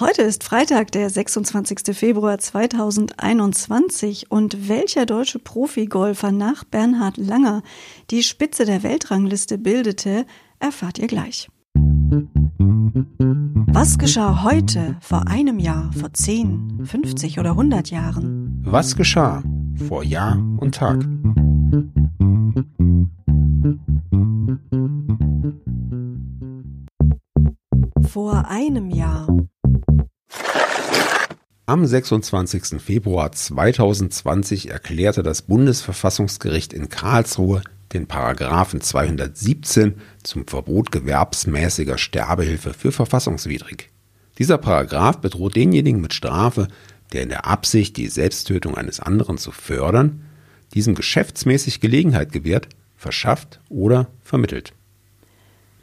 [0.00, 1.96] Heute ist Freitag, der 26.
[1.96, 7.62] Februar 2021 und welcher deutsche Profigolfer nach Bernhard Langer
[8.10, 10.26] die Spitze der Weltrangliste bildete,
[10.58, 11.48] erfahrt ihr gleich.
[13.72, 18.64] Was geschah heute, vor einem Jahr, vor 10, 50 oder 100 Jahren?
[18.64, 19.44] Was geschah
[19.86, 21.04] vor Jahr und Tag?
[28.08, 29.28] Vor einem Jahr.
[31.66, 32.78] Am 26.
[32.78, 37.62] Februar 2020 erklärte das Bundesverfassungsgericht in Karlsruhe
[37.94, 43.88] den Paragraphen 217 zum Verbot gewerbsmäßiger Sterbehilfe für verfassungswidrig.
[44.38, 46.68] Dieser Paragraph bedroht denjenigen mit Strafe,
[47.14, 50.20] der in der Absicht, die Selbsttötung eines anderen zu fördern,
[50.74, 54.74] diesem geschäftsmäßig Gelegenheit gewährt, verschafft oder vermittelt.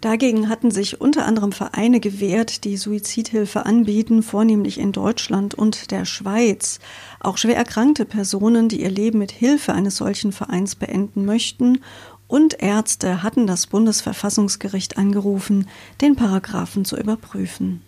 [0.00, 6.06] Dagegen hatten sich unter anderem Vereine gewehrt, die Suizidhilfe anbieten, vornehmlich in Deutschland und der
[6.06, 6.78] Schweiz.
[7.20, 11.80] Auch schwer erkrankte Personen, die ihr Leben mit Hilfe eines solchen Vereins beenden möchten,
[12.28, 15.68] und Ärzte hatten das Bundesverfassungsgericht angerufen,
[16.00, 17.82] den Paragraphen zu überprüfen.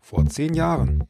[0.00, 1.04] Vor zehn Jahren.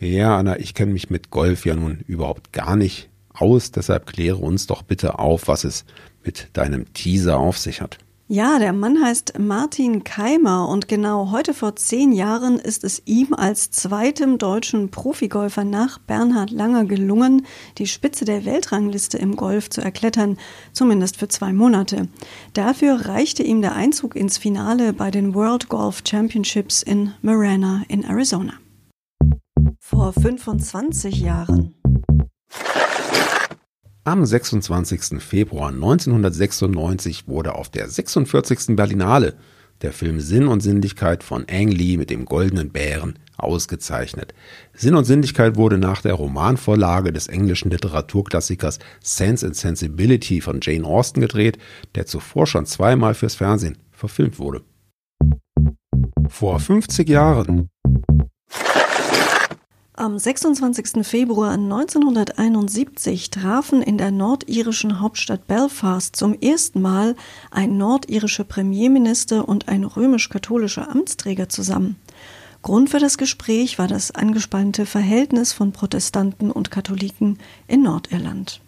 [0.00, 4.36] Ja, Anna, ich kenne mich mit Golf ja nun überhaupt gar nicht aus, deshalb kläre
[4.36, 5.84] uns doch bitte auf, was es
[6.24, 7.98] mit deinem Teaser auf sich hat.
[8.28, 13.34] Ja, der Mann heißt Martin Keimer und genau heute vor zehn Jahren ist es ihm
[13.34, 17.44] als zweitem deutschen Profigolfer nach Bernhard Langer gelungen,
[17.76, 20.38] die Spitze der Weltrangliste im Golf zu erklettern,
[20.72, 22.08] zumindest für zwei Monate.
[22.54, 28.02] Dafür reichte ihm der Einzug ins Finale bei den World Golf Championships in Marana in
[28.02, 28.54] Arizona.
[29.78, 31.81] Vor 25 Jahren.
[34.04, 35.22] Am 26.
[35.22, 38.74] Februar 1996 wurde auf der 46.
[38.74, 39.36] Berlinale
[39.80, 44.34] der Film Sinn und Sinnlichkeit von Ang Lee mit dem Goldenen Bären ausgezeichnet.
[44.74, 50.84] Sinn und Sinnlichkeit wurde nach der Romanvorlage des englischen Literaturklassikers Sense and Sensibility von Jane
[50.84, 51.58] Austen gedreht,
[51.94, 54.62] der zuvor schon zweimal fürs Fernsehen verfilmt wurde.
[56.28, 57.68] Vor 50 Jahren
[60.02, 61.06] am 26.
[61.06, 67.14] Februar 1971 trafen in der nordirischen Hauptstadt Belfast zum ersten Mal
[67.52, 71.94] ein nordirischer Premierminister und ein römisch-katholischer Amtsträger zusammen.
[72.62, 77.38] Grund für das Gespräch war das angespannte Verhältnis von Protestanten und Katholiken
[77.68, 78.60] in Nordirland.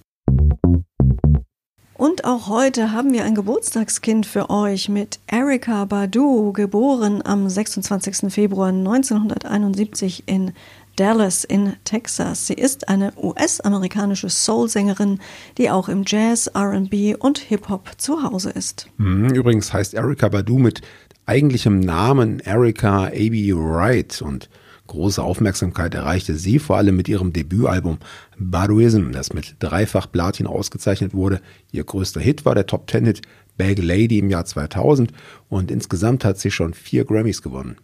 [1.96, 8.32] Und auch heute haben wir ein Geburtstagskind für euch mit Erika Badu, geboren am 26.
[8.32, 10.52] Februar 1971 in
[10.96, 12.46] Dallas in Texas.
[12.46, 15.20] Sie ist eine US-amerikanische Soul-Sängerin,
[15.58, 18.88] die auch im Jazz, RB und Hip-Hop zu Hause ist.
[18.98, 20.82] Mhm, übrigens heißt Erika Badu mit
[21.26, 23.52] eigentlichem Namen Erika A.B.
[23.54, 24.48] Wright und
[24.86, 27.98] große Aufmerksamkeit erreichte sie vor allem mit ihrem Debütalbum
[28.38, 31.40] Baduism, das mit dreifach Platin ausgezeichnet wurde.
[31.72, 33.22] Ihr größter Hit war der Top Ten Hit
[33.56, 35.12] Bag Lady im Jahr 2000
[35.48, 37.76] und insgesamt hat sie schon vier Grammys gewonnen.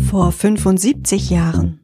[0.00, 1.80] Vor 75 Jahren.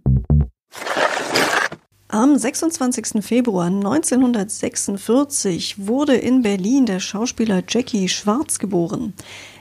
[2.10, 3.22] Am 26.
[3.22, 9.12] Februar 1946 wurde in Berlin der Schauspieler Jackie Schwarz geboren.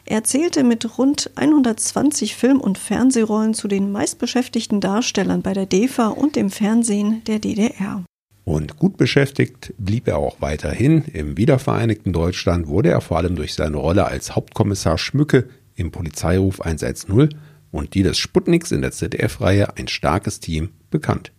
[0.06, 6.08] Er zählte mit rund 120 Film- und Fernsehrollen zu den meistbeschäftigten Darstellern bei der DEFA
[6.08, 8.06] und dem Fernsehen der DDR.
[8.46, 11.04] Und gut beschäftigt blieb er auch weiterhin.
[11.12, 16.62] Im wiedervereinigten Deutschland wurde er vor allem durch seine Rolle als Hauptkommissar Schmücke im Polizeiruf
[16.62, 17.28] 110
[17.72, 21.34] und die des Sputniks in der ZDF-Reihe Ein starkes Team bekannt.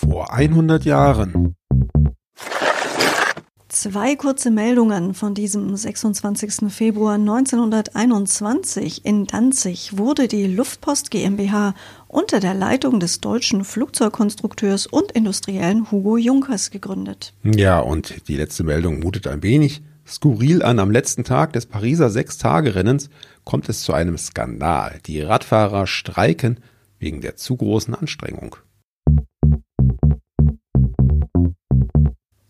[0.00, 1.56] Vor 100 Jahren.
[3.68, 6.72] Zwei kurze Meldungen von diesem 26.
[6.72, 9.04] Februar 1921.
[9.04, 11.74] In Danzig wurde die Luftpost GmbH
[12.06, 17.34] unter der Leitung des deutschen Flugzeugkonstrukteurs und Industriellen Hugo Junkers gegründet.
[17.42, 20.78] Ja, und die letzte Meldung mutet ein wenig skurril an.
[20.78, 23.10] Am letzten Tag des Pariser Sechstagerennens
[23.44, 25.00] kommt es zu einem Skandal.
[25.06, 26.60] Die Radfahrer streiken
[27.00, 28.56] wegen der zu großen Anstrengung.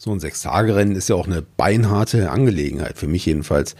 [0.01, 2.97] So ein Sechstagerennen ist ja auch eine beinharte Angelegenheit.
[2.97, 3.75] Für mich jedenfalls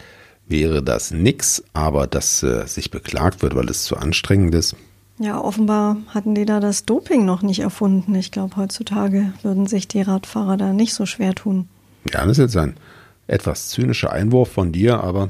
[0.45, 4.75] wäre das nix, aber dass äh, sich beklagt wird, weil es zu anstrengend ist.
[5.17, 8.13] Ja, offenbar hatten die da das Doping noch nicht erfunden.
[8.15, 11.69] Ich glaube, heutzutage würden sich die Radfahrer da nicht so schwer tun.
[12.11, 12.75] Ja, das ist jetzt ein
[13.27, 15.29] etwas zynischer Einwurf von dir, aber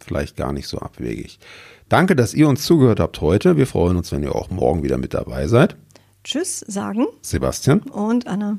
[0.00, 1.38] vielleicht gar nicht so abwegig.
[1.88, 3.56] Danke, dass ihr uns zugehört habt heute.
[3.56, 5.76] Wir freuen uns, wenn ihr auch morgen wieder mit dabei seid.
[6.24, 8.58] Tschüss, sagen Sebastian und Anna.